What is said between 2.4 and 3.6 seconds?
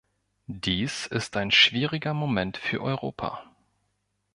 für Europa.